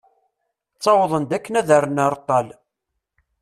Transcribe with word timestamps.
Ttawwḍen-d 0.75 1.31
akken 1.37 1.53
ad 1.59 1.69
rren 1.79 2.03
areṭṭal. 2.05 2.47